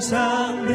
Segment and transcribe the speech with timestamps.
[0.00, 0.67] 上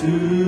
[0.00, 0.39] to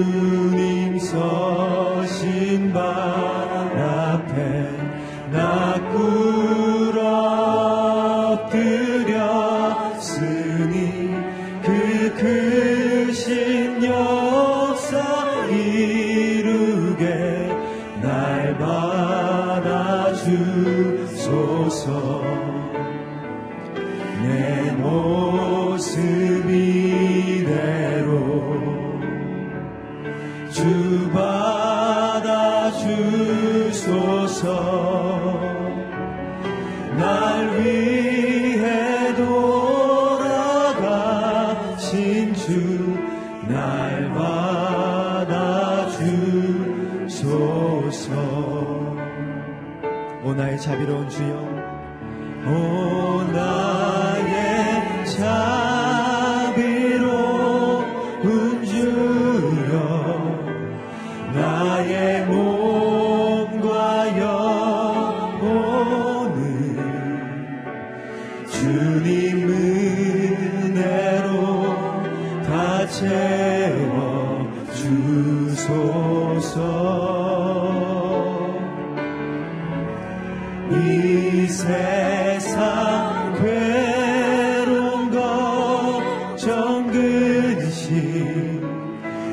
[81.73, 88.61] 세상 괴로운 걱정 근심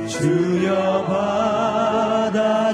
[0.08, 1.04] 주여
[2.30, 2.70] 받아주시고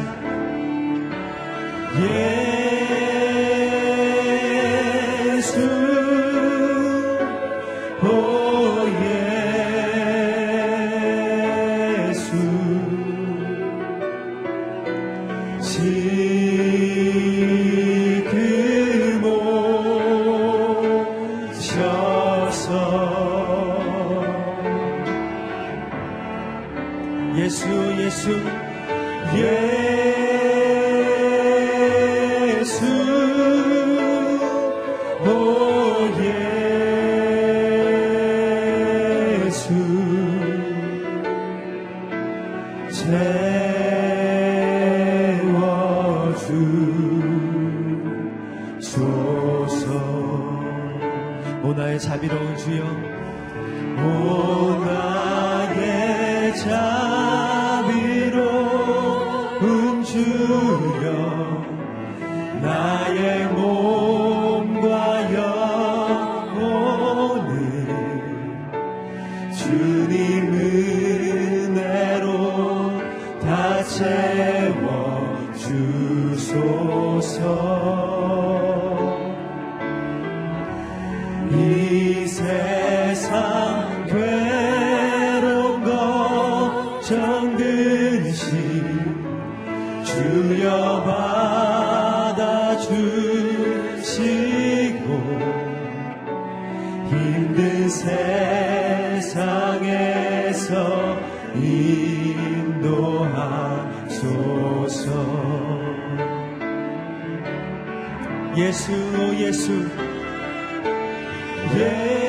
[111.77, 112.24] 예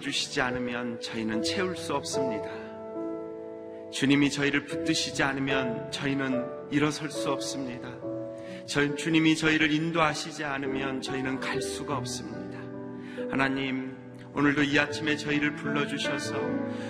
[0.00, 2.48] 채워주시지 않으면 저희는 채울 수 없습니다.
[3.92, 7.88] 주님이 저희를 붙드시지 않으면 저희는 일어설 수 없습니다.
[8.66, 12.58] 저, 주님이 저희를 인도하시지 않으면 저희는 갈 수가 없습니다.
[13.30, 13.89] 하나님,
[14.40, 16.34] 오늘도 이 아침에 저희를 불러주셔서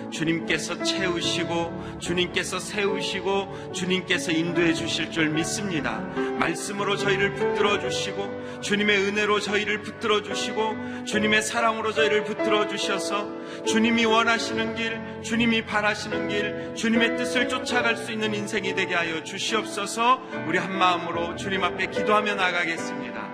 [0.09, 5.99] 주님께서 채우시고 주님께서 세우시고 주님께서 인도해 주실 줄 믿습니다.
[6.39, 13.29] 말씀으로 저희를 붙들어 주시고 주님의 은혜로 저희를 붙들어 주시고 주님의 사랑으로 저희를 붙들어 주셔서
[13.65, 20.21] 주님이 원하시는 길, 주님이 바라시는 길, 주님의 뜻을 쫓아갈 수 있는 인생이 되게 하여 주시옵소서
[20.47, 23.29] 우리 한 마음으로 주님 앞에 기도하며 나가겠습니다.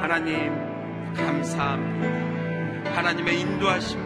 [0.00, 0.50] 하나님,
[1.14, 2.23] 감사합니다.
[2.94, 3.98] 하나님의 인도하심,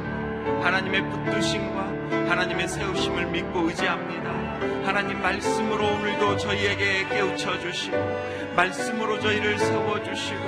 [0.62, 4.30] 하나님의 붙드심과 하나님의 세우심을 믿고 의지합니다.
[4.84, 7.96] 하나님 말씀으로 오늘도 저희에게 깨우쳐 주시고,
[8.56, 10.40] 말씀으로 저희를 세워 주시고,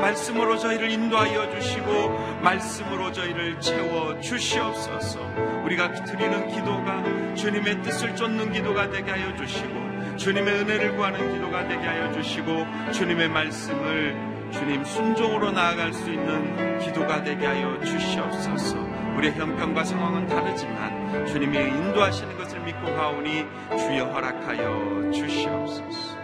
[0.00, 5.20] 말씀으로 저희를 인도하여 주시고, 말씀으로 저희를 채워 주시옵소서.
[5.64, 7.04] 우리가 드리는 기도가
[7.36, 13.28] 주님의 뜻을 쫓는 기도가 되게 하여 주시고, 주님의 은혜를 구하는 기도가 되게 하여 주시고, 주님의
[13.28, 18.78] 말씀을 주님 순종으로 나아갈 수 있는 기도가 되게 하여 주시옵소서.
[19.16, 26.14] 우리의 형편과 상황은 다르지만 주님이 인도하시는 것을 믿고 가오니 주여 허락하여 주시옵소서.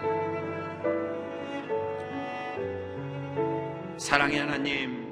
[3.97, 5.07] 사랑의 하나님,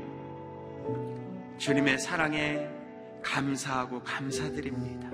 [1.58, 2.66] 주님의 사랑에
[3.22, 5.08] 감사하고 감사드립니다.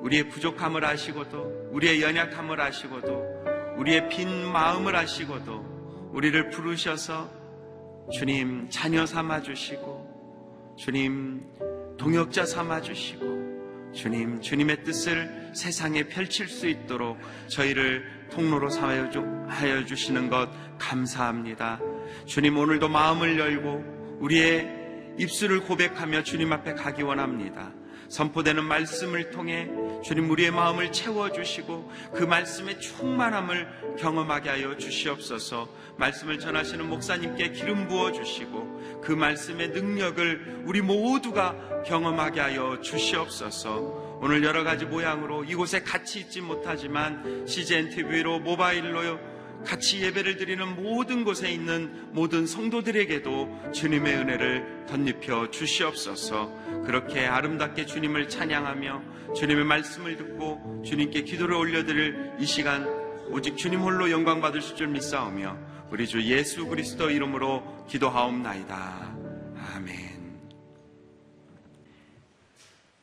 [0.00, 5.65] 우리의 부족함을 아시고도, 우리의 연약함을 아시고도, 우리의 빈 마음을 아시고도,
[6.16, 7.30] 우리를 부르셔서
[8.10, 11.42] 주님 자녀 삼아 주시고, 주님
[11.98, 17.18] 동역자 삼아 주시고, 주님, 주님의 뜻을 세상에 펼칠 수 있도록
[17.48, 21.80] 저희를 통로로 사하여 주시는 것 감사합니다.
[22.24, 27.72] 주님, 오늘도 마음을 열고 우리의 입술을 고백하며 주님 앞에 가기 원합니다.
[28.08, 29.68] 선포되는 말씀을 통해
[30.06, 35.68] 주님 우리의 마음을 채워주시고 그 말씀의 충만함을 경험하게 하여 주시옵소서.
[35.96, 44.18] 말씀을 전하시는 목사님께 기름 부어주시고 그 말씀의 능력을 우리 모두가 경험하게 하여 주시옵소서.
[44.20, 49.18] 오늘 여러 가지 모양으로 이곳에 같이 있지 못하지만 CGN TV로 모바일로
[49.66, 56.82] 같이 예배를 드리는 모든 곳에 있는 모든 성도들에게도 주님의 은혜를 덧입혀 주시옵소서.
[56.84, 62.86] 그렇게 아름답게 주님을 찬양하며 주님의 말씀을 듣고 주님께 기도를 올려드릴 이 시간
[63.28, 65.58] 오직 주님 홀로 영광 받으실 줄 믿사오며
[65.90, 69.16] 우리 주 예수 그리스도 이름으로 기도하옵나이다.
[69.74, 70.16] 아멘.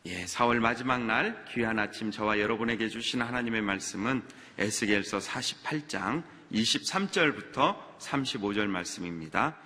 [0.05, 4.21] 예, 4월 마지막 날 귀한 아침 저와 여러분에게 주신 하나님의 말씀은
[4.57, 9.57] 에스겔서 48장 23절부터 35절 말씀입니다.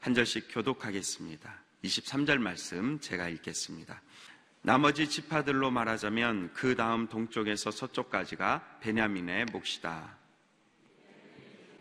[0.00, 1.52] 한 절씩 교독하겠습니다.
[1.84, 4.00] 23절 말씀 제가 읽겠습니다.
[4.62, 10.16] 나머지 지파들로 말하자면 그 다음 동쪽에서 서쪽까지가 베냐민의 몫이다.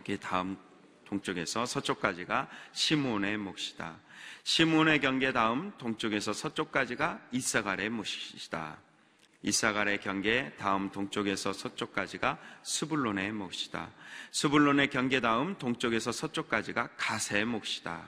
[0.05, 0.57] 그 다음
[1.05, 3.99] 동쪽에서 서쪽까지가 시몬의 몫이다.
[4.43, 8.88] 시몬의 경계 다음 동쪽에서 서쪽까지가 이사갈의 몫이다.
[9.41, 13.89] 이사갈의 경계 다음 동쪽에서 서쪽까지가 스불론의 몫이다.
[14.31, 18.03] 스불론의 경계 다음 동쪽에서 서쪽까지가 가세의 몫이다.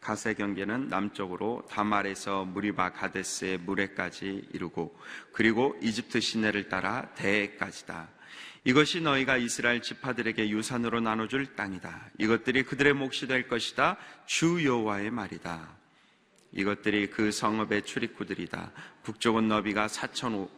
[0.00, 4.96] 가세 경계는 남쪽으로 다말에서 무리바 가데스의 무레까지 이르고
[5.32, 8.08] 그리고 이집트 시내를 따라 대에까지다.
[8.64, 12.10] 이것이 너희가 이스라엘 지파들에게 유산으로 나눠줄 땅이다.
[12.18, 13.96] 이것들이 그들의 몫이 될 것이다.
[14.26, 15.76] 주 여호와의 말이다.
[16.52, 18.72] 이것들이 그 성읍의 출입구들이다.
[19.02, 20.57] 북쪽은 너비가 4,500.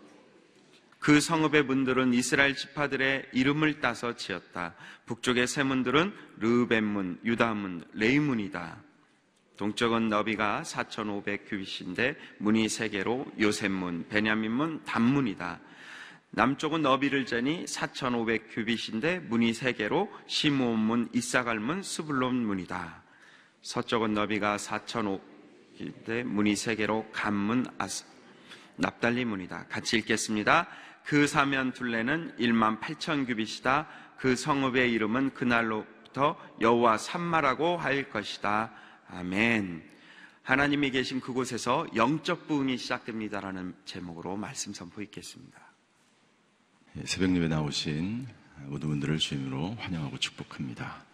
[1.01, 4.75] 그 성읍의 문들은 이스라엘 지파들의 이름을 따서 지었다.
[5.07, 8.77] 북쪽의 세 문들은 르벤문, 유다문, 레이문이다.
[9.57, 15.61] 동쪽은 너비가 4,500 규빗인데 문이 세 개로 요셉문, 베냐민문, 단문이다.
[16.33, 23.03] 남쪽은 너비를 재니 4,500 규빗인데 문이 세 개로 시므온문, 이사갈문, 스불론문이다.
[23.63, 28.05] 서쪽은 너비가 4,500인데 문이 세 개로 간문, 아스,
[28.77, 29.67] 납달리문이다.
[29.69, 30.69] 같이 읽겠습니다.
[31.05, 33.87] 그 사면 둘레는 1만 8천 규빗이다.
[34.19, 38.73] 그 성읍의 이름은 그날로부터 여호와 산마라고 할 것이다.
[39.09, 39.83] 아멘.
[40.43, 45.59] 하나님이 계신 그곳에서 영적 부흥이 시작됩니다라는 제목으로 말씀 선포 있겠습니다.
[46.97, 48.27] 예, 새벽 예배 나오신
[48.67, 51.05] 모든 분들을 주임으로 환영하고 축복합니다.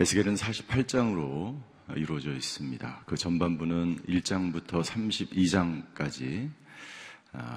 [0.00, 1.60] 에스겔은 48장으로
[1.96, 3.02] 이루어져 있습니다.
[3.06, 6.63] 그 전반부는 1장부터 32장까지 아,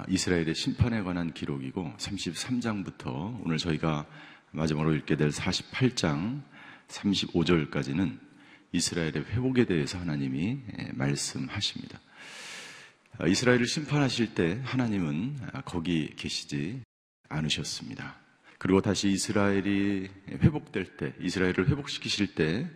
[0.08, 4.06] 이스라엘의 심판에 관한 기록이고 33장부터 오늘 저희가
[4.50, 6.42] 마지막으로 읽게 될 48장
[6.88, 8.18] 35절까지는
[8.72, 12.00] 이스라엘의 회복에 대해서 하나님이 예, 말씀하십니다.
[13.18, 16.82] 아, 이스라엘을 심판하실 때 하나님은 거기 계시지
[17.28, 18.16] 않으셨습니다.
[18.58, 22.68] 그리고 다시 이스라엘이 회복될 때, 이스라엘을 회복시키실 때,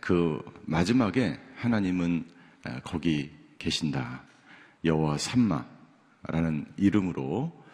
[0.00, 2.26] 그 마지막에 하나님은
[2.82, 4.24] 거기 계신다.
[4.84, 5.75] 여호와 삼마
[6.28, 7.64] 라는 이름으로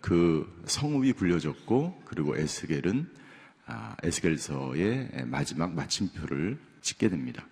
[0.00, 3.22] 그 성읍이 불려졌고, 그리고 에스겔은
[3.66, 7.46] 아, 에스겔서의 마지막 마침표를 찍게 됩니다.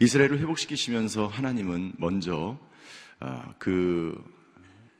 [0.00, 2.58] 이스라엘을 회복시키시면서 하나님은 먼저
[3.20, 4.22] 아, 그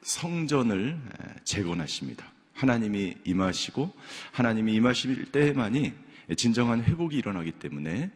[0.03, 1.01] 성전을
[1.45, 2.33] 재건하십니다.
[2.55, 3.93] 하나님이 임하시고
[4.33, 5.93] 하나님이 임하실 때만이
[6.37, 8.11] 진정한 회복이 일어나기 때문에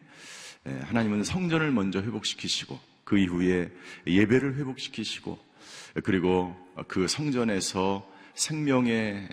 [0.65, 3.71] 하나님은 성전을 먼저 회복시키시고 그 이후에
[4.07, 5.39] 예배를 회복시키시고
[6.03, 6.55] 그리고
[6.87, 9.29] 그 성전에서 생명의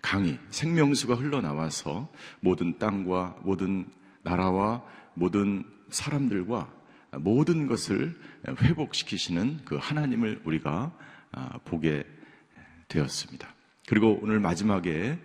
[0.00, 3.86] 강이 생명수가 흘러나와서 모든 땅과 모든
[4.22, 4.82] 나라와
[5.14, 6.72] 모든 사람들과
[7.18, 10.92] 모든 것을 회복시키시는 그 하나님을 우리가
[11.32, 12.04] 아, 보게
[12.88, 13.48] 되었습니다.
[13.86, 15.18] 그리고 오늘 마지막에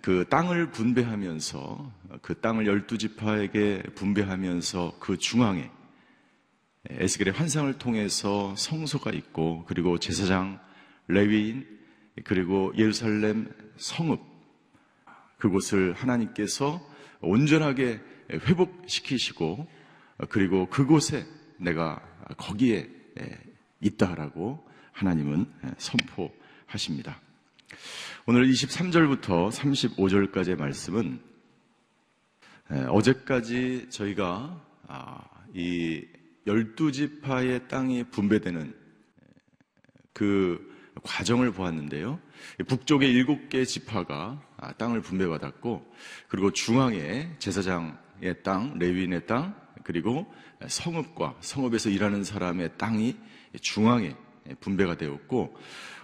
[0.00, 1.92] 그 땅을 분배하면서
[2.22, 5.70] 그 땅을 열두 지파에게 분배하면서 그 중앙에
[6.90, 10.60] 에스겔의 환상을 통해서 성소가 있고 그리고 제사장
[11.08, 11.66] 레위인
[12.24, 14.20] 그리고 예루살렘 성읍
[15.38, 16.80] 그곳을 하나님께서
[17.20, 18.00] 온전하게
[18.30, 19.66] 회복시키시고
[20.28, 21.26] 그리고 그곳에
[21.58, 22.00] 내가
[22.36, 22.88] 거기에
[23.80, 25.46] 있다라고 하나님은
[25.78, 27.20] 선포하십니다.
[28.26, 31.20] 오늘 23절부터 35절까지의 말씀은
[32.68, 35.20] 어제까지 저희가 아,
[35.54, 36.04] 이
[36.46, 38.74] 열두 지파의 땅이 분배되는
[40.12, 42.20] 그 과정을 보았는데요.
[42.66, 45.94] 북쪽의 일곱 개 지파가 아, 땅을 분배받았고,
[46.28, 49.54] 그리고 중앙에 제사장의 땅, 레위인의 땅,
[49.86, 50.26] 그리고
[50.66, 53.16] 성읍과 성읍에서 일하는 사람의 땅이
[53.60, 54.16] 중앙에
[54.60, 55.56] 분배가 되었고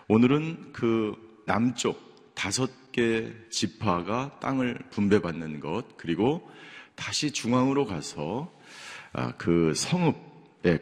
[0.08, 6.48] 오늘은 그 남쪽 다섯 개 지파가 땅을 분배받는 것 그리고
[6.94, 8.52] 다시 중앙으로 가서
[9.12, 10.31] 아, 그 성읍에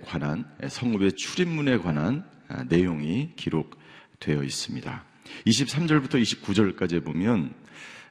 [0.02, 5.04] 관한 성읍의 출입문에 관한 아, 내용이 기록되어 있습니다.
[5.46, 7.54] 23절부터 29절까지 보면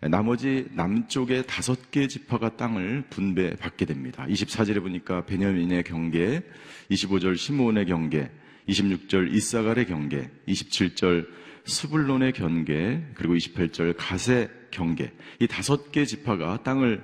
[0.02, 4.26] 나머지 남쪽의 다섯 개 지파가 땅을 분배받게 됩니다.
[4.30, 6.42] 24절에 보니까 베냐민의 경계,
[6.90, 8.32] 25절 시므온의 경계,
[8.70, 11.28] 26절 이사갈의 경계, 27절
[11.66, 15.12] 스불론의 경계, 그리고 28절 가세 경계.
[15.40, 17.04] 이 다섯 개 지파가 땅을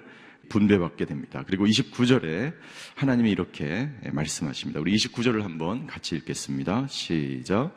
[0.50, 1.44] 분배받게 됩니다.
[1.46, 2.54] 그리고 29절에
[2.96, 4.80] 하나님이 이렇게 말씀하십니다.
[4.80, 6.88] 우리 29절을 한번 같이 읽겠습니다.
[6.88, 7.76] 시작.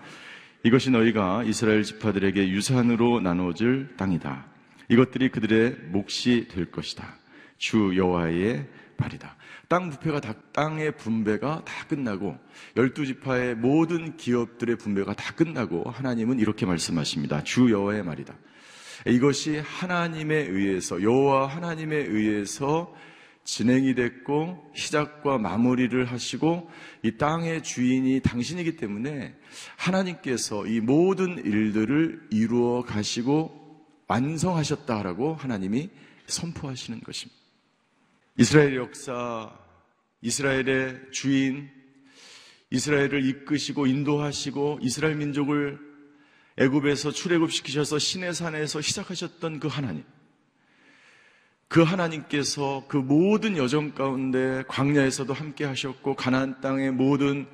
[0.64, 4.46] 이것이 너희가 이스라엘 지파들에게 유산으로 나눠줄 땅이다.
[4.88, 7.16] 이것들이 그들의 몫이 될 것이다.
[7.58, 9.36] 주 여호와의 발이다.
[9.68, 12.36] 땅 부패가 다, 땅의 분배가 다 끝나고
[12.76, 17.44] 열두 지파의 모든 기업들의 분배가 다 끝나고 하나님은 이렇게 말씀하십니다.
[17.44, 18.34] 주 여호와의 말이다.
[19.06, 22.94] 이것이 하나님에 의해서 여호와 하나님에 의해서
[23.44, 26.70] 진행이 됐고 시작과 마무리를 하시고
[27.02, 29.34] 이 땅의 주인이 당신이기 때문에
[29.76, 35.88] 하나님께서 이 모든 일들을 이루어 가시고 완성하셨다라고 하나님이
[36.26, 37.38] 선포하시는 것입니다.
[38.36, 39.50] 이스라엘 역사,
[40.20, 41.70] 이스라엘의 주인,
[42.70, 45.87] 이스라엘을 이끄시고 인도하시고 이스라엘 민족을
[46.58, 50.02] 애굽에서 출애굽시키셔서 신의 산에서 시작하셨던 그 하나님.
[51.68, 57.46] 그 하나님께서 그 모든 여정 가운데 광야에서도 함께 하셨고 가나안 땅의 모든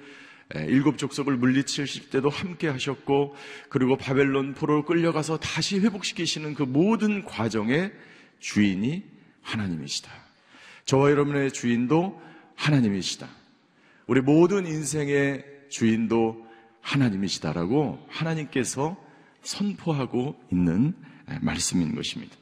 [0.55, 3.35] 일곱 족속을 물리치실 때도 함께 하셨고
[3.69, 7.93] 그리고 바벨론 포로로 끌려가서 다시 회복시키시는 그 모든 과정의
[8.39, 9.03] 주인이
[9.43, 10.11] 하나님이시다.
[10.87, 12.23] 저와 여러분의 주인도
[12.55, 13.29] 하나님이시다.
[14.07, 16.47] 우리 모든 인생의 주인도
[16.85, 18.97] 하나님이시다라고 하나님께서
[19.43, 20.95] 선포하고 있는
[21.41, 22.37] 말씀인 것입니다.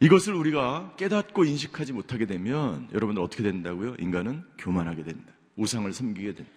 [0.00, 3.96] 이것을 우리가 깨닫고 인식하지 못하게 되면 여러분들 어떻게 된다고요?
[3.98, 5.32] 인간은 교만하게 된다.
[5.56, 6.50] 우상을 섬기게 된다.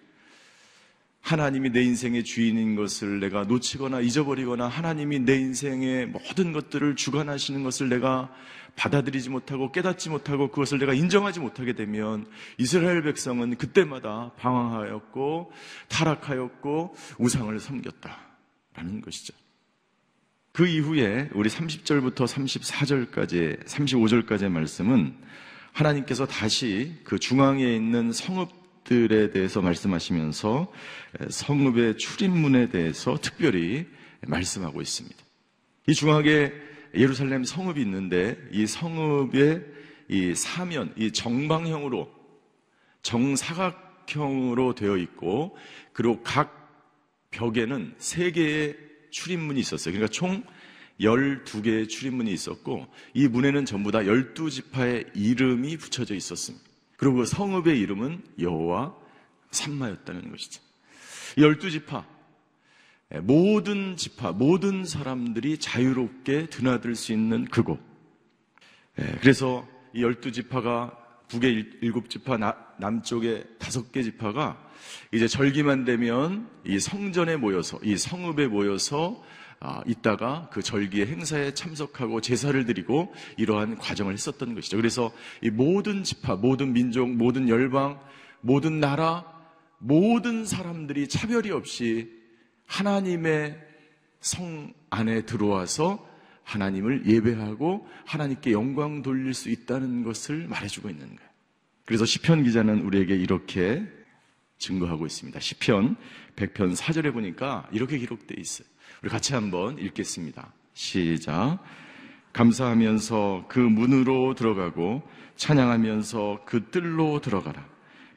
[1.24, 7.88] 하나님이 내 인생의 주인인 것을 내가 놓치거나 잊어버리거나 하나님이 내 인생의 모든 것들을 주관하시는 것을
[7.88, 8.30] 내가
[8.76, 12.26] 받아들이지 못하고 깨닫지 못하고 그것을 내가 인정하지 못하게 되면
[12.58, 15.54] 이스라엘 백성은 그때마다 방황하였고
[15.88, 19.34] 타락하였고 우상을 섬겼다라는 것이죠.
[20.52, 25.16] 그 이후에 우리 30절부터 34절까지 35절까지의 말씀은
[25.72, 30.72] 하나님께서 다시 그 중앙에 있는 성읍 들에 대해서 말씀하시면서
[31.30, 33.86] 성읍의 출입문에 대해서 특별히
[34.28, 35.18] 말씀하고 있습니다.
[35.88, 36.52] 이 중앙에
[36.96, 39.66] 예루살렘 성읍이 있는데 이 성읍의
[40.10, 42.10] 이 사면, 이 정방형으로
[43.02, 45.58] 정사각형으로 되어 있고
[45.92, 46.60] 그리고 각
[47.32, 48.78] 벽에는 세 개의
[49.12, 49.94] 출입문이 있었어요.
[49.94, 50.44] 그러니까 총
[51.00, 56.63] 12개의 출입문이 있었고 이 문에는 전부 다 12지파의 이름이 붙여져 있었습니다.
[57.04, 58.96] 그리고 그 성읍의 이름은 여호와
[59.52, 60.62] 삼마였다는 것이죠.
[61.36, 62.06] 12지파
[63.24, 67.78] 모든 지파, 모든 사람들이 자유롭게 드나들 수 있는 그곳.
[69.20, 72.38] 그래서 이 열두 지파가 북의 일곱 지파,
[72.78, 74.58] 남쪽의 다섯 개 지파가
[75.12, 79.43] 이제 절기만 되면 이 성전에 모여서, 이 성읍에 모여서 아,
[79.86, 84.78] 있다가 그 절기의 행사에 참석하고 제사를 드리고 이러한 과정을 했었던 것이죠.
[84.78, 88.00] 그래서 이 모든 지파, 모든 민족, 모든 열방,
[88.42, 89.26] 모든 나라,
[89.80, 92.12] 모든 사람들이 차별이 없이
[92.68, 93.58] 하나님의
[94.20, 96.08] 성 안에 들어와서
[96.44, 101.30] 하나님을 예배하고 하나님께 영광 돌릴 수 있다는 것을 말해주고 있는 거예요.
[101.86, 103.84] 그래서 시편 기자는 우리에게 이렇게
[104.58, 105.40] 증거하고 있습니다.
[105.40, 105.96] 시편
[106.36, 108.68] 100편 4절에 보니까 이렇게 기록되어 있어요.
[109.04, 110.54] 우리 같이 한번 읽겠습니다.
[110.74, 111.60] 시작.
[112.32, 115.04] 감사하면서 그 문으로 들어가고
[115.36, 117.68] 찬양하면서 그 뜰로 들어가라.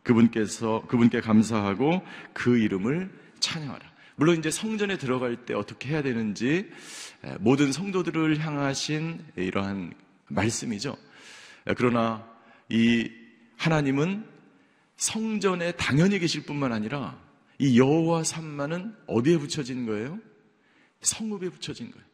[0.05, 3.85] 그분께서 그분께 감사하고 그 이름을 찬양하라.
[4.15, 6.71] 물론 이제 성전에 들어갈 때 어떻게 해야 되는지
[7.41, 9.93] 모든 성도들을 향하신 이러한
[10.29, 10.97] 말씀이죠.
[11.77, 12.25] 그러나
[12.69, 13.11] 이
[13.57, 14.25] 하나님은
[14.97, 17.19] 성전에 당연히 계실 뿐만 아니라
[17.59, 20.21] 이 여호와 삼마는 어디에 붙여진 거예요?
[21.01, 22.07] 성읍에 붙여진 거예요.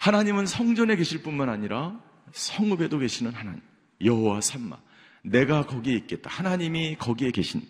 [0.00, 2.00] 하나님은 성전에 계실 뿐만 아니라
[2.32, 3.60] 성읍에도 계시는 하나님.
[4.04, 4.76] 여호와 삼마.
[5.22, 6.30] 내가 거기에 있겠다.
[6.30, 7.62] 하나님이 거기에 계신.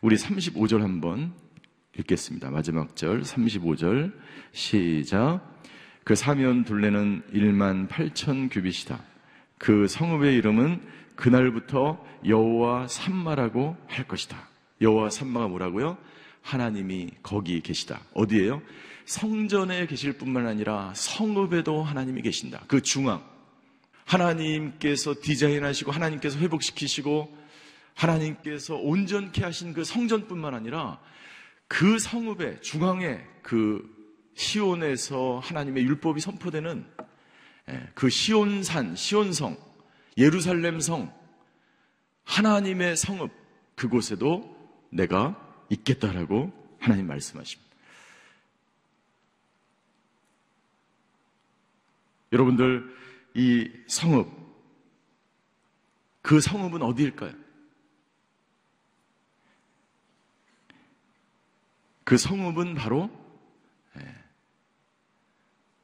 [0.00, 1.34] 우리 35절 한번
[1.98, 2.50] 읽겠습니다.
[2.50, 4.12] 마지막 절 35절
[4.52, 5.40] 시작.
[6.04, 9.00] 그 사면 둘레는 1만 8천 규빗이다.
[9.58, 10.80] 그 성읍의 이름은
[11.16, 14.48] 그날부터 여호와 삼마라고 할 것이다.
[14.80, 15.98] 여호와 삼마가 뭐라고요?
[16.42, 18.00] 하나님이 거기 계시다.
[18.14, 18.62] 어디에요?
[19.08, 22.62] 성전에 계실 뿐만 아니라 성읍에도 하나님이 계신다.
[22.68, 23.24] 그 중앙.
[24.04, 27.34] 하나님께서 디자인하시고 하나님께서 회복시키시고
[27.94, 31.00] 하나님께서 온전케 하신 그 성전뿐만 아니라
[31.68, 33.82] 그 성읍의 중앙에 그
[34.34, 36.86] 시온에서 하나님의 율법이 선포되는
[37.70, 39.56] 예, 그 시온산, 시온성,
[40.18, 41.12] 예루살렘 성,
[42.24, 43.30] 하나님의 성읍,
[43.74, 44.54] 그곳에도
[44.90, 45.36] 내가
[45.70, 47.67] 있겠다라고 하나님 말씀하십니다.
[52.32, 52.94] 여러분들,
[53.34, 54.28] 이 성읍,
[56.22, 57.32] 그 성읍은 어디일까요?
[62.04, 63.10] 그 성읍은 바로
[63.98, 64.14] 예,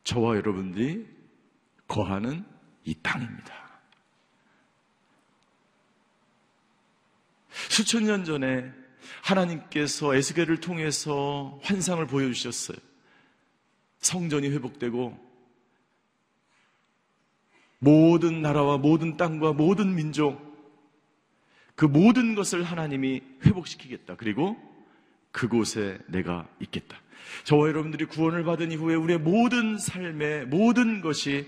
[0.05, 1.07] 저와 여러분들이
[1.87, 2.45] 거하는
[2.85, 3.65] 이 땅입니다.
[7.69, 8.73] 수천 년 전에
[9.23, 12.77] 하나님께서 에스겔을 통해서 환상을 보여주셨어요.
[14.01, 15.24] 성전이 회복되고
[17.85, 20.55] 모든 나라와 모든 땅과 모든 민족
[21.77, 24.17] 그 모든 것을 하나님이 회복시키겠다.
[24.17, 24.57] 그리고
[25.33, 26.97] 그곳에 내가 있겠다.
[27.45, 31.47] 저와 여러분들이 구원을 받은 이후에 우리의 모든 삶의 모든 것이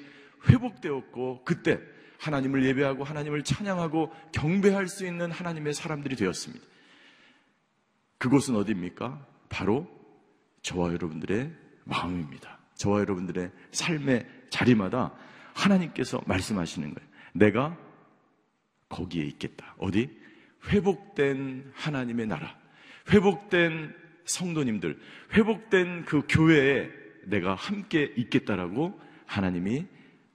[0.49, 1.81] 회복되었고 그때
[2.19, 6.65] 하나님을 예배하고 하나님을 찬양하고 경배할 수 있는 하나님의 사람들이 되었습니다.
[8.19, 9.25] 그곳은 어디입니까?
[9.49, 9.87] 바로
[10.63, 11.53] 저와 여러분들의
[11.85, 12.59] 마음입니다.
[12.75, 15.13] 저와 여러분들의 삶의 자리마다
[15.57, 17.09] 하나님께서 말씀하시는 거예요.
[17.33, 17.77] 내가
[18.89, 19.75] 거기에 있겠다.
[19.79, 20.11] 어디?
[20.69, 22.57] 회복된 하나님의 나라.
[23.11, 24.99] 회복된 성도님들.
[25.33, 26.91] 회복된 그 교회에
[27.25, 29.87] 내가 함께 있겠다라고 하나님이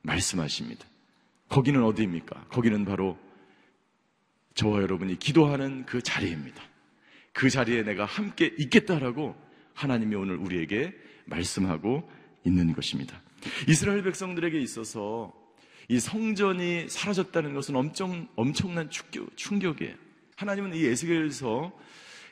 [0.01, 0.85] 말씀하십니다.
[1.49, 2.47] 거기는 어디입니까?
[2.49, 3.17] 거기는 바로
[4.55, 6.61] 저와 여러분이 기도하는 그 자리입니다.
[7.33, 9.35] 그 자리에 내가 함께 있겠다라고
[9.73, 10.93] 하나님이 오늘 우리에게
[11.25, 12.09] 말씀하고
[12.45, 13.21] 있는 것입니다.
[13.67, 15.33] 이스라엘 백성들에게 있어서
[15.87, 19.95] 이 성전이 사라졌다는 것은 엄청, 엄청난 충격, 충격이에요.
[20.37, 21.71] 하나님은 이 에스겔에서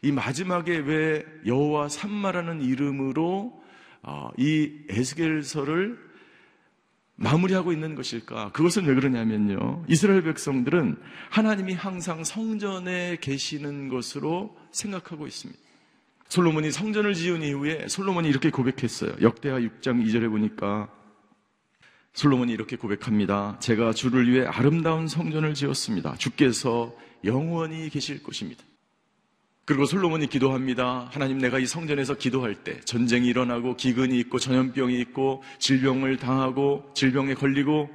[0.01, 3.61] 이 마지막에 왜 여호와 삼마라는 이름으로
[4.01, 6.09] 어, 이 에스겔서를
[7.15, 8.53] 마무리하고 있는 것일까?
[8.53, 9.83] 그것은 왜 그러냐면요.
[9.89, 10.97] 이스라엘 백성들은
[11.29, 15.59] 하나님이 항상 성전에 계시는 것으로 생각하고 있습니다.
[16.29, 19.15] 솔로몬이 성전을 지은 이후에 솔로몬이 이렇게 고백했어요.
[19.21, 20.87] 역대하 6장 2절에 보니까
[22.13, 23.57] 솔로몬이 이렇게 고백합니다.
[23.59, 26.15] 제가 주를 위해 아름다운 성전을 지었습니다.
[26.17, 26.93] 주께서
[27.23, 28.63] 영원히 계실 것입니다.
[29.65, 31.09] 그리고 솔로몬이 기도합니다.
[31.11, 37.35] 하나님 내가 이 성전에서 기도할 때 전쟁이 일어나고 기근이 있고 전염병이 있고 질병을 당하고 질병에
[37.35, 37.87] 걸리고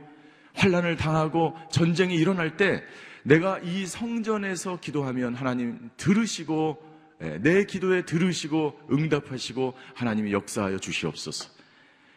[0.55, 2.85] 환란을 당하고 전쟁이 일어날 때
[3.25, 6.79] 내가 이 성전에서 기도하면 하나님 들으시고
[7.23, 11.54] 예, 내 기도에 들으시고 응답하시고 하나님이 역사하여 주시옵소서.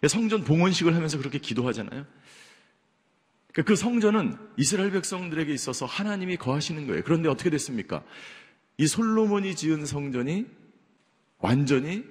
[0.07, 2.05] 성전 봉헌식을 하면서 그렇게 기도하잖아요.
[3.65, 7.01] 그 성전은 이스라엘 백성들에게 있어서 하나님이 거하시는 거예요.
[7.03, 8.03] 그런데 어떻게 됐습니까?
[8.77, 10.45] 이 솔로몬이 지은 성전이
[11.39, 12.03] 완전히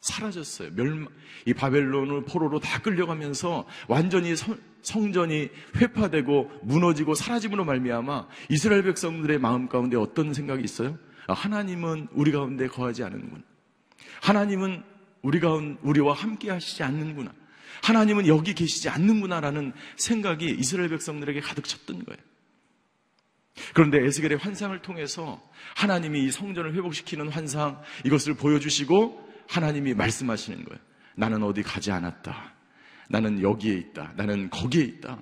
[0.00, 0.70] 사라졌어요.
[0.74, 1.08] 멸망,
[1.46, 9.68] 이 바벨론을 포로로 다 끌려가면서 완전히 성, 성전이 회파되고 무너지고 사라짐으로 말미암아 이스라엘 백성들의 마음
[9.68, 10.98] 가운데 어떤 생각이 있어요?
[11.26, 13.42] 아, 하나님은 우리 가운데 거하지 않는구나.
[14.22, 14.82] 하나님은
[15.22, 17.32] 우리 가운 우리와 함께 하시지 않는구나.
[17.82, 22.20] 하나님은 여기 계시지 않는구나라는 생각이 이스라엘 백성들에게 가득 찼던 거예요.
[23.74, 25.42] 그런데 에스겔의 환상을 통해서
[25.76, 30.80] 하나님이 이 성전을 회복시키는 환상 이것을 보여주시고 하나님이 말씀하시는 거예요.
[31.16, 32.54] 나는 어디 가지 않았다.
[33.08, 34.12] 나는 여기에 있다.
[34.16, 35.20] 나는 거기에 있다.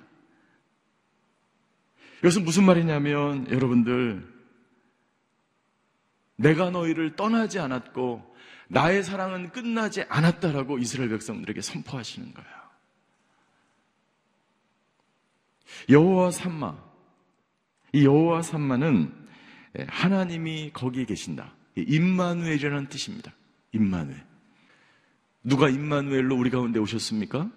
[2.19, 4.27] 이것은 무슨 말이냐면 여러분들
[6.35, 8.28] 내가 너희를 떠나지 않았고
[8.69, 12.49] 나의 사랑은 끝나지 않았다라고 이스라엘 백성들에게 선포하시는 거예요.
[15.89, 16.77] 여호와 삼마
[17.93, 19.27] 이 여호와 삼마는
[19.87, 21.55] 하나님이 거기에 계신다.
[21.75, 23.33] 임마누엘이라는 뜻입니다.
[23.71, 24.23] 임마누엘.
[25.43, 27.51] 누가 임마누엘로 우리 가운데 오셨습니까?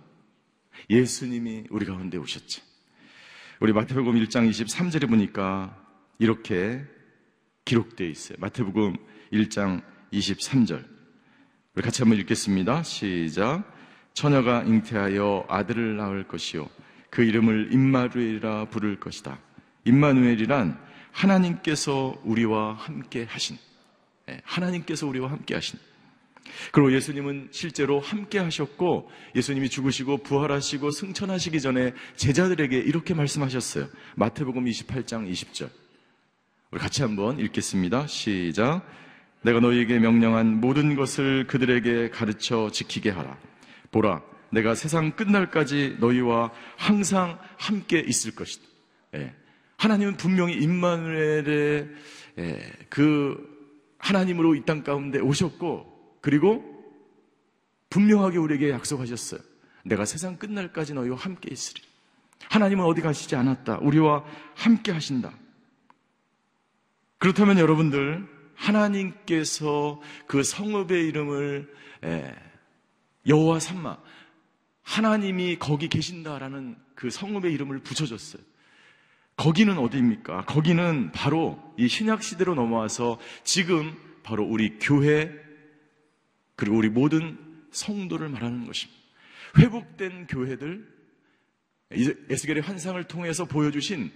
[0.89, 2.63] 예수님이 우리 가운데 오셨지.
[3.61, 5.79] 우리 마태복음 1장 23절에 보니까
[6.19, 6.83] 이렇게
[7.65, 8.39] 기록되어 있어요.
[8.41, 8.97] 마태복음
[9.33, 10.92] 1장 23절.
[11.75, 12.83] 우리 같이 한번 읽겠습니다.
[12.83, 13.65] 시작.
[14.13, 16.69] 처녀가 잉태하여 아들을 낳을 것이요.
[17.09, 19.39] 그 이름을 임마누엘이라 부를 것이다.
[19.87, 20.79] 임마누엘이란
[21.13, 23.57] 하나님께서 우리와 함께 하신
[24.29, 25.79] 예, 하나님께서 우리와 함께 하신
[26.73, 33.89] 그리고 예수님은 실제로 함께 하셨고 예수님이 죽으시고 부활하시고 승천하시기 전에 제자들에게 이렇게 말씀하셨어요.
[34.17, 35.71] 마태복음 28장 20절.
[36.71, 38.07] 우리 같이 한번 읽겠습니다.
[38.09, 38.87] 시작.
[39.43, 43.37] 내가 너희에게 명령한 모든 것을 그들에게 가르쳐 지키게 하라.
[43.91, 48.65] 보라, 내가 세상 끝날까지 너희와 항상 함께 있을 것이다.
[49.15, 49.35] 예.
[49.79, 51.89] 하나님은 분명히 임마누엘의
[52.39, 53.37] 예, 그
[53.99, 56.65] 하나님으로 이 땅 가운데 오셨고 그리고
[57.91, 59.41] 분명하게 우리에게 약속하셨어요.
[59.85, 61.83] 내가 세상 끝날까지 너희와 함께 있으리.
[62.49, 63.79] 하나님은 어디 가시지 않았다.
[63.83, 64.25] 우리와
[64.55, 65.33] 함께 하신다.
[67.19, 68.27] 그렇다면 여러분들
[68.63, 72.35] 하나님께서 그 성읍의 이름을 예,
[73.27, 73.99] 여호와 삼마
[74.83, 78.43] 하나님이 거기 계신다라는 그 성읍의 이름을 붙여줬어요.
[79.37, 80.45] 거기는 어디입니까?
[80.45, 85.33] 거기는 바로 이 신약 시대로 넘어와서 지금 바로 우리 교회
[86.55, 87.39] 그리고 우리 모든
[87.73, 89.01] 성도를 말하는 것입니다.
[89.59, 90.89] 회복된 교회들
[91.91, 94.11] 에스겔의 환상을 통해서 보여주신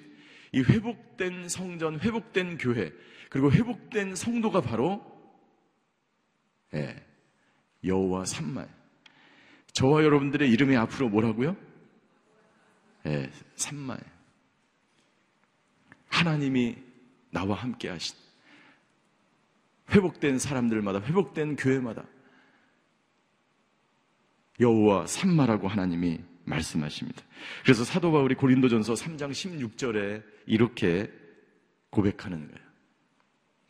[0.52, 2.92] 이 회복된 성전, 회복된 교회
[3.30, 5.04] 그리고 회복된 성도가 바로
[6.74, 7.04] 예,
[7.84, 8.68] 여호와 삼말
[9.72, 11.56] 저와 여러분들의 이름이 앞으로 뭐라고요?
[13.06, 13.98] 예, 삼말
[16.08, 16.76] 하나님이
[17.30, 18.16] 나와 함께 하신
[19.90, 22.04] 회복된 사람들마다 회복된 교회마다
[24.58, 27.22] 여호와 삼마라고 하나님이 말씀하십니다.
[27.62, 31.10] 그래서 사도 바울이 고린도전서 3장 16절에 이렇게
[31.90, 32.66] 고백하는 거예요.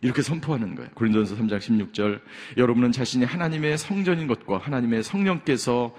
[0.03, 0.91] 이렇게 선포하는 거예요.
[0.93, 2.21] 고린도전서 3장 16절.
[2.57, 5.97] 여러분은 자신이 하나님의 성전인 것과 하나님의 성령께서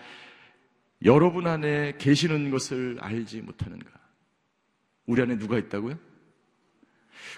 [1.04, 3.90] 여러분 안에 계시는 것을 알지 못하는가?
[5.06, 5.98] 우리 안에 누가 있다고요?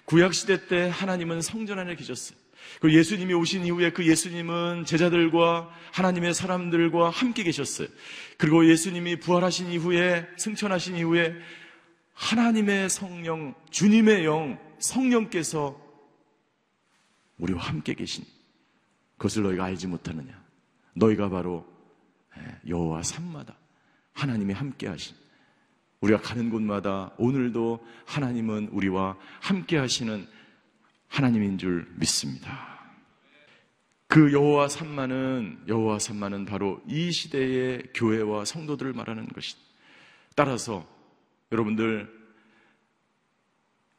[0.06, 2.38] 구약 시대 때 하나님은 성전 안에 계셨어요.
[2.80, 7.88] 그리고 예수님이 오신 이후에 그 예수님은 제자들과 하나님의 사람들과 함께 계셨어요.
[8.38, 11.36] 그리고 예수님이 부활하신 이후에 승천하신 이후에
[12.13, 15.80] 하나님의 성령, 주님의 영, 성령께서
[17.38, 18.26] 우리와 함께 계신
[19.17, 20.41] 그것을 너희가 알지 못하느냐?
[20.95, 21.65] 너희가 바로
[22.38, 23.58] 예, 여호와 산마다
[24.13, 25.15] 하나님이 함께 하신
[26.02, 30.28] 우리가 가는 곳마다 오늘도 하나님은 우리와 함께 하시는
[31.10, 32.80] 하나님인 줄 믿습니다.
[34.08, 39.56] 그 여호와 산마는 여호와 산마는 바로 이 시대의 교회와 성도들을 말하는 것이.
[40.36, 40.88] 따라서
[41.52, 42.17] 여러분들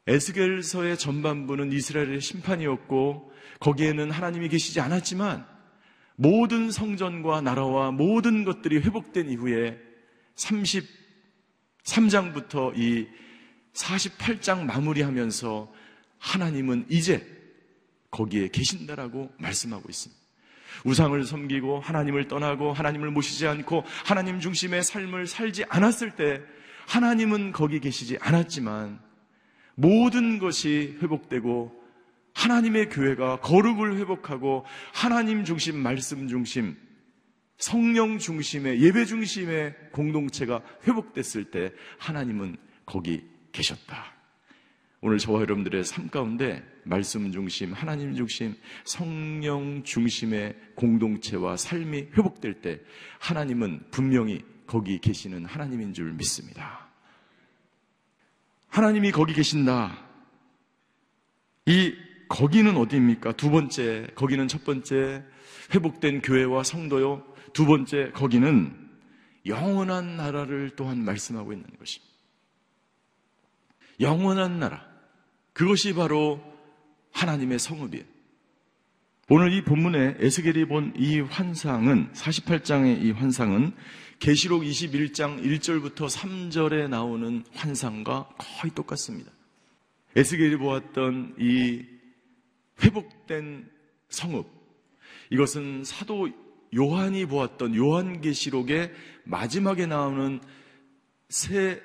[0.07, 5.45] 에스겔서의 전반부는 이스라엘의 심판이었고 거기에는 하나님이 계시지 않았지만
[6.15, 9.79] 모든 성전과 나라와 모든 것들이 회복된 이후에
[10.35, 13.07] 33장부터 이
[13.73, 15.71] 48장 마무리하면서
[16.21, 17.27] 하나님은 이제
[18.11, 20.21] 거기에 계신다라고 말씀하고 있습니다.
[20.85, 26.41] 우상을 섬기고 하나님을 떠나고 하나님을 모시지 않고 하나님 중심의 삶을 살지 않았을 때
[26.87, 28.99] 하나님은 거기 계시지 않았지만
[29.75, 31.81] 모든 것이 회복되고
[32.33, 36.77] 하나님의 교회가 거룩을 회복하고 하나님 중심, 말씀 중심,
[37.57, 44.20] 성령 중심의 예배 중심의 공동체가 회복됐을 때 하나님은 거기 계셨다.
[45.03, 52.79] 오늘 저와 여러분들의 삶 가운데 말씀 중심, 하나님 중심, 성령 중심의 공동체와 삶이 회복될 때
[53.19, 56.87] 하나님은 분명히 거기 계시는 하나님인 줄 믿습니다.
[58.67, 59.97] 하나님이 거기 계신다.
[61.65, 61.95] 이
[62.29, 63.31] 거기는 어디입니까?
[63.33, 65.23] 두 번째, 거기는 첫 번째,
[65.73, 67.25] 회복된 교회와 성도요.
[67.53, 68.89] 두 번째, 거기는
[69.47, 72.11] 영원한 나라를 또한 말씀하고 있는 것입니다.
[73.99, 74.90] 영원한 나라.
[75.53, 76.41] 그것이 바로
[77.11, 78.05] 하나님의 성읍이에요.
[79.29, 83.73] 오늘 이 본문에 에스겔이 본 이 환상은 48장의 이 환상은
[84.19, 89.31] 계시록 21장 1절부터 3절에 나오는 환상과 거의 똑같습니다.
[90.15, 91.85] 에스겔이 보았던 이
[92.83, 93.69] 회복된
[94.09, 94.47] 성읍
[95.29, 96.29] 이것은 사도
[96.75, 98.91] 요한이 보았던 요한계시록의
[99.23, 100.41] 마지막에 나오는
[101.29, 101.81] 새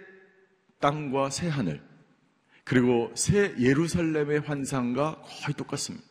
[0.80, 1.80] 땅과 새 하늘
[2.66, 6.04] 그리고 새 예루살렘의 환상과 거의 똑같습니다.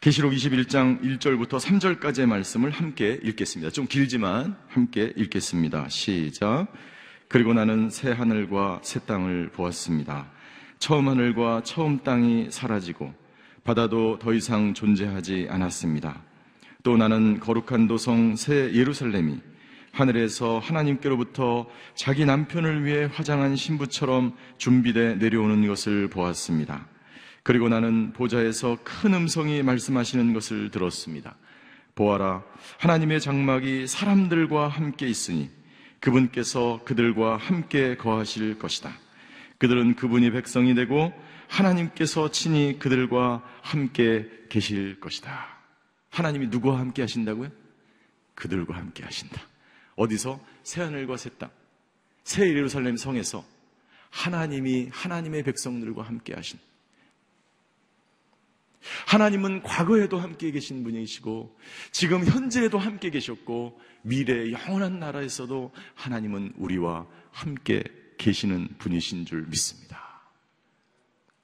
[0.00, 3.70] 계시록 21장 1절부터 3절까지의 말씀을 함께 읽겠습니다.
[3.70, 5.88] 좀 길지만 함께 읽겠습니다.
[5.88, 6.66] 시작.
[7.28, 10.32] 그리고 나는 새 하늘과 새 땅을 보았습니다.
[10.80, 13.14] 처음 하늘과 처음 땅이 사라지고
[13.62, 16.24] 바다도 더 이상 존재하지 않았습니다.
[16.82, 19.38] 또 나는 거룩한 도성 새 예루살렘이
[19.96, 26.86] 하늘에서 하나님께로부터 자기 남편을 위해 화장한 신부처럼 준비돼 내려오는 것을 보았습니다.
[27.42, 31.36] 그리고 나는 보좌에서 큰 음성이 말씀하시는 것을 들었습니다.
[31.94, 32.44] 보아라,
[32.78, 35.50] 하나님의 장막이 사람들과 함께 있으니
[36.00, 38.92] 그분께서 그들과 함께 거하실 것이다.
[39.56, 41.10] 그들은 그분이 백성이 되고
[41.48, 45.56] 하나님께서 친히 그들과 함께 계실 것이다.
[46.10, 47.48] 하나님이 누구와 함께 하신다고요?
[48.34, 49.40] 그들과 함께 하신다.
[49.96, 50.40] 어디서?
[50.62, 51.50] 새하늘과 새 땅.
[52.22, 53.44] 새 예루살렘 성에서
[54.10, 56.58] 하나님이 하나님의 백성들과 함께 하신.
[59.06, 61.58] 하나님은 과거에도 함께 계신 분이시고,
[61.90, 67.82] 지금 현재에도 함께 계셨고, 미래 영원한 나라에서도 하나님은 우리와 함께
[68.18, 70.22] 계시는 분이신 줄 믿습니다.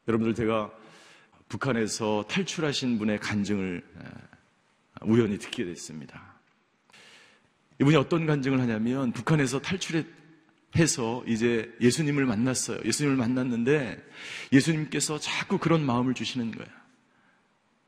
[0.09, 0.73] 여러분들 제가
[1.49, 3.85] 북한에서 탈출하신 분의 간증을
[5.03, 6.32] 우연히 듣게 됐습니다.
[7.83, 12.79] 이분이 어떤 간증을 하냐면 북한에서 탈출해서 이제 예수님을 만났어요.
[12.85, 14.01] 예수님을 만났는데
[14.53, 16.71] 예수님께서 자꾸 그런 마음을 주시는 거예요.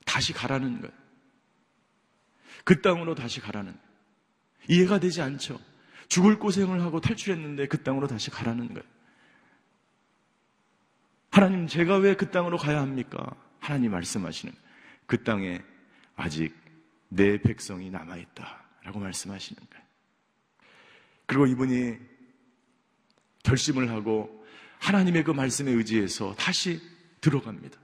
[0.04, 0.92] 다시 가라는 거예요.
[2.64, 3.76] 그 땅으로 다시 가라는.
[4.68, 5.61] 이해가 되지 않죠.
[6.09, 8.83] 죽을 고생을 하고 탈출했는데 그 땅으로 다시 가라는 거예요.
[11.30, 13.35] 하나님, 제가 왜 그 땅으로 가야 합니까?
[13.61, 14.52] 하나님 말씀하시는
[15.07, 15.62] 그 땅에
[16.16, 16.54] 아직
[17.09, 18.64] 내 백성이 남아있다.
[18.85, 19.84] 라고 말씀하시는 거예요.
[21.26, 21.96] 그리고 이분이
[23.42, 24.44] 결심을 하고
[24.78, 26.80] 하나님의 그 말씀에 의지해서 다시
[27.20, 27.78] 들어갑니다.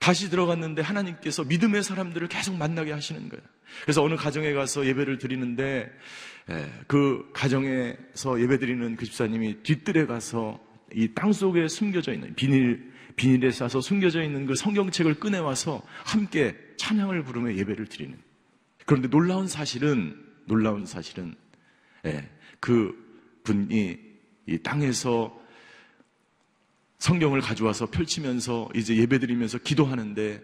[0.00, 3.44] 다시 들어갔는데 하나님께서 믿음의 사람들을 계속 만나게 하시는 거예요.
[3.82, 5.90] 그래서 어느 가정에 가서 예배를 드리는데
[6.86, 10.60] 그 가정에서 예배 드리는 그 집사님이 뒤뜰에 가서
[10.94, 16.54] 이 땅 속에 숨겨져 있는 비닐 비닐에 싸서 숨겨져 있는 그 성경책을 꺼내 와서 함께
[16.76, 18.16] 찬양을 부르며 예배를 드리는.
[18.84, 21.34] 그런데 놀라운 사실은 놀라운 사실은
[22.04, 22.28] 예,
[22.60, 22.94] 그
[23.44, 23.98] 분이
[24.46, 25.38] 이 땅에서
[26.98, 30.42] 성경을 가져와서 펼치면서 이제 예배드리면서 기도하는데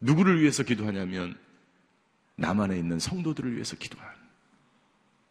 [0.00, 1.36] 누구를 위해서 기도하냐면
[2.36, 4.16] 남한에 있는 성도들을 위해서 기도하는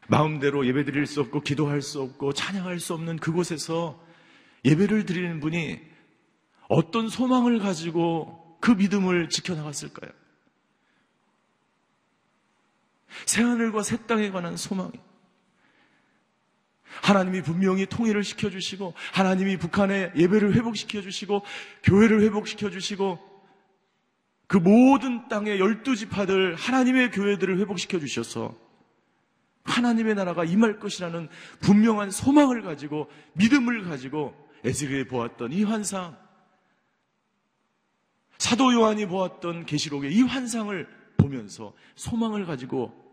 [0.08, 4.02] 마음대로 예배드릴 수 없고 기도할 수 없고 찬양할 수 없는 그곳에서
[4.66, 5.80] 예배를 드리는 분이
[6.70, 10.12] 어떤 소망을 가지고 그 믿음을 지켜나갔을까요?
[13.26, 14.94] 새하늘과 새 땅에 관한 소망이.
[17.02, 21.44] 하나님이 분명히 통일을 시켜주시고 하나님이 북한의 예배를 회복시켜 주시고
[21.84, 23.20] 교회를 회복시켜 주시고
[24.48, 28.56] 그 모든 땅의 열두 지파들 하나님의 교회들을 회복시켜 주셔서
[29.64, 31.28] 하나님의 나라가 임할 것이라는
[31.60, 36.18] 분명한 소망을 가지고 믿음을 가지고 에스겔이 보았던 이 환상
[38.38, 43.07] 사도 요한이 보았던 계시록의 이 환상을 보면서 소망을 가지고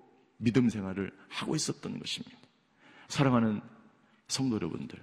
[0.45, 2.37] 믿음 생활을 하고 있었던 것입니다.
[3.09, 3.61] 사랑하는
[4.29, 5.03] 성도 여러분들,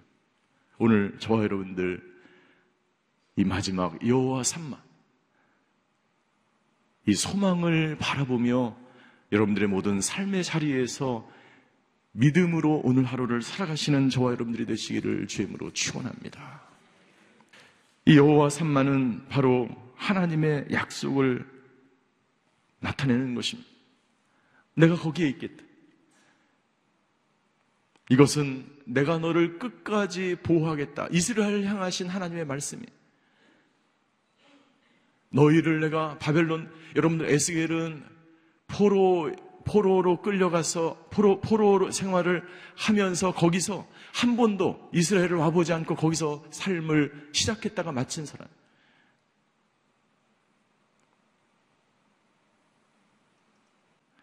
[0.78, 2.12] 오늘 저와 여러분들
[3.36, 4.78] 이 마지막 여호와 삼마
[7.08, 8.78] 이 소망을 바라보며
[9.32, 11.28] 여러분들의 모든 삶의 자리에서
[12.12, 16.62] 믿음으로 오늘 하루를 살아가시는 저와 여러분들이 되시기를 주임으로 축원합니다.
[18.06, 21.48] 이 여호와 삼마는 바로 하나님의 약속을
[22.80, 23.71] 나타내는 것입니다.
[24.76, 25.64] 내가 거기에 있겠다.
[28.10, 31.08] 이것은 내가 너를 끝까지 보호하겠다.
[31.12, 32.86] 이스라엘을 향하신 하나님의 말씀이.
[35.30, 38.04] 너희를 내가 바벨론, 여러분들 에스겔은
[38.68, 42.44] 포로, 포로로 끌려가서 포로, 포로 생활을
[42.76, 48.48] 하면서 거기서 한 번도 이스라엘을 와보지 않고 거기서 삶을 시작했다가 마친 사람.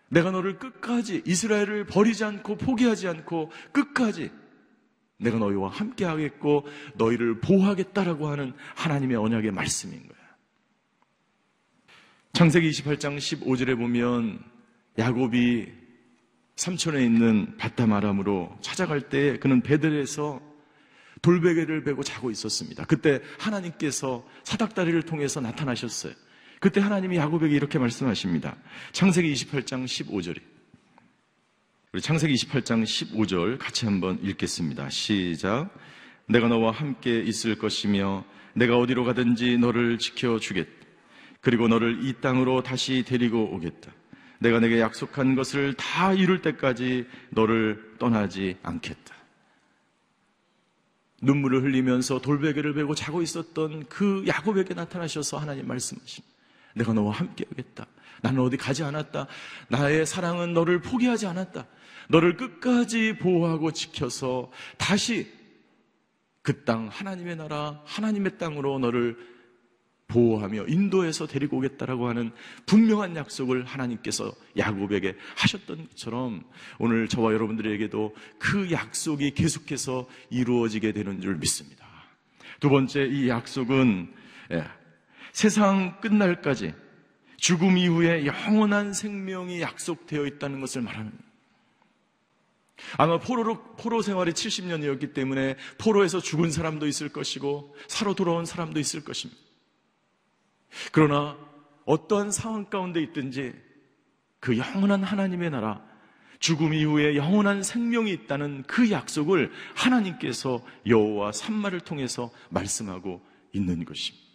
[0.09, 4.31] 내가 너를 끝까지 이스라엘을 버리지 않고 포기하지 않고 끝까지
[5.19, 10.19] 내가 너희와 함께 하겠고 너희를 보호하겠다라고 하는 하나님의 언약의 말씀인 거야.
[12.33, 14.43] 창세기 28장 15절에 보면
[14.99, 15.73] 야곱이
[16.57, 20.41] 삼촌에 있는 바타마람으로 찾아갈 때 그는 베들에서
[21.23, 22.85] 돌베개를 베고 자고 있었습니다.
[22.85, 26.13] 그때 하나님께서 사닥다리를 통해서 나타나셨어요.
[26.61, 28.57] 그때 하나님이 야곱에게 이렇게 말씀하십니다.
[28.93, 30.41] 창세기 28장 15절에.
[31.93, 34.91] 우리 창세기 28장 15절 같이 한번 읽겠습니다.
[34.91, 35.71] 시작.
[36.27, 40.71] 내가 너와 함께 있을 것이며 내가 어디로 가든지 너를 지켜주겠다.
[41.41, 43.93] 그리고 너를 이 땅으로 다시 데리고 오겠다.
[44.41, 49.15] 내가 내게 약속한 것을 다 이룰 때까지 너를 떠나지 않겠다.
[51.23, 56.38] 눈물을 흘리면서 돌베개를 베고 자고 있었던 그 야곱에게 나타나셔서 하나님 말씀하십니다.
[56.75, 57.87] 내가 너와 함께 하겠다.
[58.23, 59.27] 나는 어디 가지 않았다.
[59.69, 61.67] 나의 사랑은 너를 포기하지 않았다.
[62.09, 65.31] 너를 끝까지 보호하고 지켜서 다시
[66.43, 69.19] 그 땅, 하나님의 나라, 하나님의 땅으로 너를
[70.09, 72.33] 보호하며 인도해서 데리고 오겠다라고 하는
[72.65, 76.45] 분명한 약속을 하나님께서 야곱에게 하셨던 것처럼
[76.79, 81.87] 오늘 저와 여러분들에게도 그 약속이 계속해서 이루어지게 되는 줄 믿습니다.
[82.59, 84.15] 두 번째 이 약속은
[84.53, 84.65] 예,
[85.39, 86.75] 세상 끝날까지
[87.37, 91.23] 죽음 이후에 영원한 생명이 약속되어 있다는 것을 말합니다.
[92.97, 99.05] 아마 포로로, 포로 생활이 70년이었기 때문에 포로에서 죽은 사람도 있을 것이고 살아 돌아온 사람도 있을
[99.05, 99.41] 것입니다.
[100.91, 101.39] 그러나
[101.85, 103.55] 어떠한 상황 가운데 있든지
[104.41, 105.81] 그 영원한 하나님의 나라,
[106.41, 114.28] 죽음 이후에 영원한 생명이 있다는 그 약속을 하나님께서 여호와 산마를 통해서 말씀하고 있는 것입니다.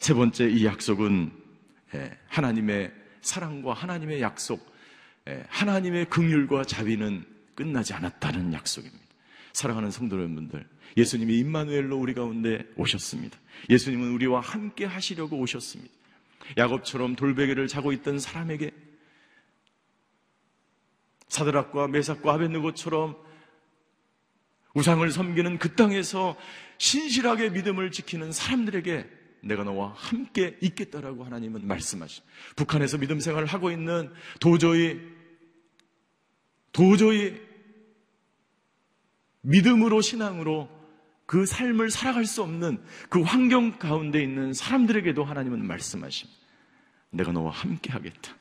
[0.00, 1.30] 세 번째 이 약속은
[1.94, 2.90] 예, 하나님의
[3.20, 4.66] 사랑과 하나님의 약속,
[5.28, 9.04] 예, 하나님의 긍휼과 자비는 끝나지 않았다는 약속입니다.
[9.52, 13.38] 사랑하는 성도 여러분들, 예수님이 임마누엘로 우리 가운데 오셨습니다.
[13.68, 15.92] 예수님은 우리와 함께 하시려고 오셨습니다.
[16.56, 18.70] 야곱처럼 돌베개를 자고 있던 사람에게
[21.28, 23.16] 사드락과 메삭과 아벤누고처럼
[24.72, 26.38] 우상을 섬기는 그 땅에서
[26.78, 32.22] 신실하게 믿음을 지키는 사람들에게 내가 너와 함께 있겠다라고 하나님은 말씀하시.
[32.56, 35.00] 북한에서 믿음 생활을 하고 있는 도저히
[36.72, 37.40] 도저히
[39.42, 40.68] 믿음으로 신앙으로
[41.26, 46.40] 그 삶을 살아갈 수 없는 그 환경 가운데 있는 사람들에게도 하나님은 말씀하십니다.
[47.10, 48.36] 내가 너와 함께 하겠다.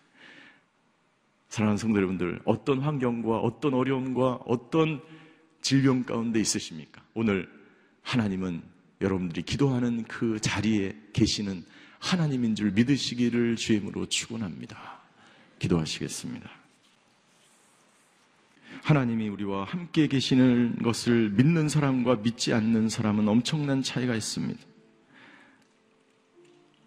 [1.50, 5.02] 사랑하는 성도 여러분들, 어떤 환경과 어떤 어려움과 어떤
[5.62, 7.04] 질병 가운데 있으십니까?
[7.16, 7.50] 오늘
[8.04, 8.62] 하나님은
[9.02, 11.64] 여러분들이 기도하는 그 자리에 계시는
[12.00, 15.00] 하나님인 줄 믿으시기를 주임으로 축원합니다.
[15.60, 16.50] 기도하시겠습니다.
[18.84, 24.60] 하나님이 우리와 함께 계시는 것을 믿는 사람과 믿지 않는 사람은 엄청난 차이가 있습니다.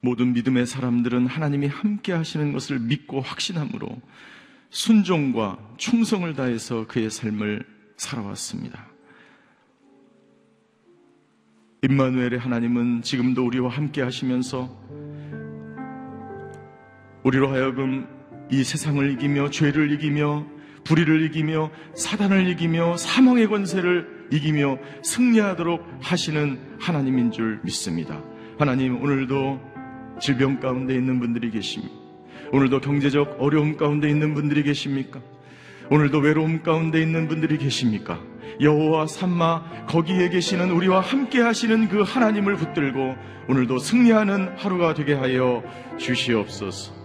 [0.00, 4.00] 모든 믿음의 사람들은 하나님이 함께 하시는 것을 믿고 확신함으로
[4.70, 7.64] 순종과 충성을 다해서 그의 삶을
[7.96, 8.91] 살아왔습니다.
[11.84, 14.70] 임마누엘의 하나님은 지금도 우리와 함께 하시면서
[17.24, 18.06] 우리로 하여금
[18.52, 20.46] 이 세상을 이기며 죄를 이기며
[20.84, 28.22] 불의를 이기며 사단을 이기며 사망의 권세를 이기며 승리하도록 하시는 하나님인 줄 믿습니다.
[28.60, 29.60] 하나님 오늘도
[30.20, 31.92] 질병 가운데 있는 분들이 계십니다.
[32.52, 35.20] 오늘도 경제적 어려움 가운데 있는 분들이 계십니까?
[35.90, 38.20] 오늘도 외로움 가운데 있는 분들이 계십니까?
[38.60, 43.14] 여호와 삼마 거기에 계시는 우리와 함께 하시는 그 하나님을 붙들고
[43.48, 45.62] 오늘도 승리하는 하루가 되게 하여
[45.98, 47.02] 주시옵소서.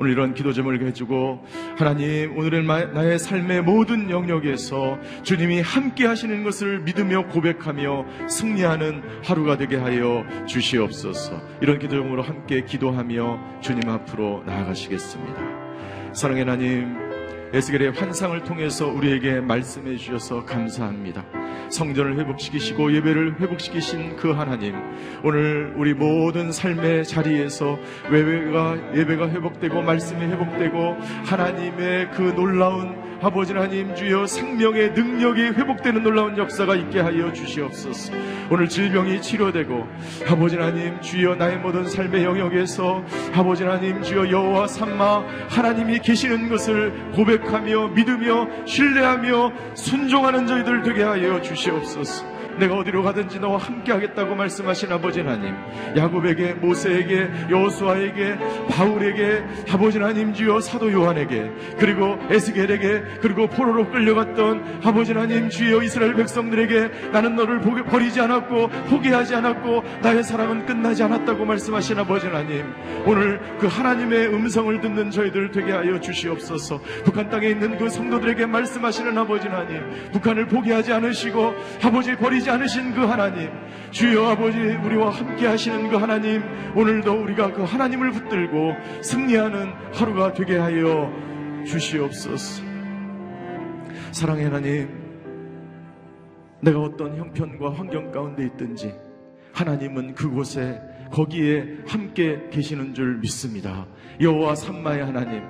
[0.00, 1.44] 오늘 이런 기도 제목을 해주고
[1.76, 9.76] 하나님 오늘은 나의 삶의 모든 영역에서 주님이 함께 하시는 것을 믿으며 고백하며 승리하는 하루가 되게
[9.76, 17.09] 하여 주시옵소서 이런 기도 제목으로 함께 기도하며 주님 앞으로 나아가시겠습니다 사랑의 하나님
[17.52, 21.24] 에스겔의 환상을 통해서 우리에게 말씀해 주셔서 감사합니다.
[21.68, 24.76] 성전을 회복시키시고 예배를 회복시키신 그 하나님,
[25.24, 30.96] 오늘 우리 모든 삶의 자리에서 예배가, 예배가 회복되고 말씀이 회복되고
[31.26, 38.14] 하나님의 그 놀라운 아버지 하나님 주여 생명의 능력이 회복되는 놀라운 역사가 있게 하여 주시옵소서.
[38.50, 39.86] 오늘 질병이 치료되고
[40.28, 43.04] 아버지 하나님 주여 나의 모든 삶의 영역에서
[43.34, 51.42] 아버지 하나님 주여 여호와 삼마 하나님이 계시는 것을 고백하며 믿으며 신뢰하며 순종하는 저희들 되게 하여
[51.42, 52.39] 주시옵소서.
[52.60, 55.54] 내가 어디로 가든지 너와 함께 하겠다고 말씀하신 아버지 하나님
[55.96, 58.38] 야곱에게 모세에게 여호수아에게
[58.68, 66.14] 바울에게 아버지 하나님 주여 사도 요한에게 그리고 에스겔에게 그리고 포로로 끌려갔던 아버지 하나님 주여 이스라엘
[66.14, 72.72] 백성들에게 나는 너를 버리지 않았고 포기하지 않았고 나의 사랑은 끝나지 않았다고 말씀하신 아버지 하나님
[73.06, 76.80] 오늘 그 하나님의 음성을 듣는 저희들 되게 하여 주시옵소서.
[77.04, 79.82] 북한 땅에 있는 그 성도들에게 말씀하시는 아버지 하나님
[80.12, 83.50] 북한을 포기하지 않으시고 아버지 버리지 않으신 그 하나님,
[83.90, 86.42] 주여 아버지 우리와 함께 하시는 그 하나님,
[86.74, 91.12] 오늘도 우리가 그 하나님을 붙들고 승리하는 하루가 되게 하여
[91.66, 92.62] 주시옵소서.
[94.12, 94.88] 사랑의 하나님,
[96.60, 98.94] 내가 어떤 형편과 환경 가운데 있든지
[99.52, 100.80] 하나님은 그곳에
[101.10, 103.86] 거기에 함께 계시는 줄 믿습니다.
[104.20, 105.42] 여호와 삼마의 하나님,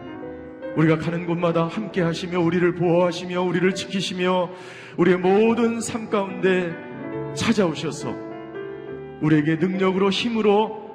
[0.77, 4.51] 우리가 가는 곳마다 함께 하시며 우리를 보호하시며 우리를 지키시며
[4.97, 6.73] 우리의 모든 삶 가운데
[7.35, 8.15] 찾아오셔서
[9.21, 10.91] 우리에게 능력으로 힘으로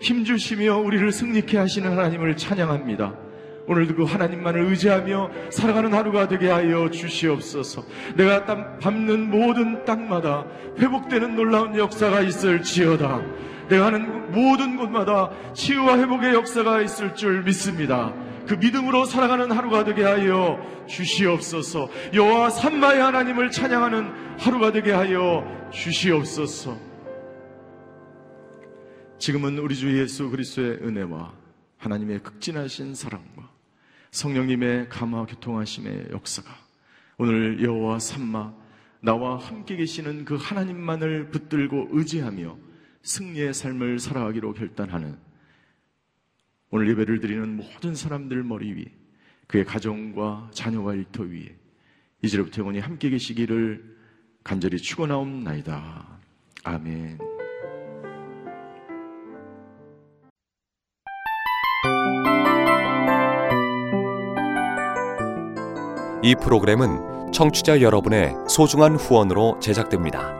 [0.00, 3.14] 힘주시며 우리를 승리케 하시는 하나님을 찬양합니다.
[3.66, 7.84] 오늘도 그 하나님만을 의지하며 살아가는 하루가 되게 하여 주시옵소서.
[8.16, 10.44] 내가 땅 밟는 모든 땅마다
[10.78, 13.22] 회복되는 놀라운 역사가 있을지어다.
[13.68, 18.12] 내가 하는 모든 곳마다 치유와 회복의 역사가 있을 줄 믿습니다.
[18.46, 21.88] 그 믿음으로 살아가는 하루가 되게 하여 주시옵소서.
[22.14, 26.76] 여호와 산마의 하나님을 찬양하는 하루가 되게 하여 주시옵소서.
[29.18, 31.32] 지금은 우리 주 예수 그리스도의 은혜와
[31.76, 33.50] 하나님의 극진하신 사랑과
[34.10, 36.50] 성령님의 감화 교통하심의 역사가
[37.18, 38.52] 오늘 여호와 삼마
[39.00, 42.56] 나와 함께 계시는 그 하나님만을 붙들고 의지하며
[43.02, 45.18] 승리의 삶을 살아가기로 결단하는
[46.70, 48.84] 오늘 예배를 드리는 모든 사람들 머리 위에
[49.48, 51.56] 그의 가정과 자녀와 일터 위에
[52.22, 53.96] 이제부터 영원히 함께 계시기를
[54.44, 56.06] 간절히 축원하옵나이다.
[56.64, 57.18] 아멘.
[66.22, 70.39] 이 프로그램은 청취자 여러분의 소중한 후원으로 제작됩니다.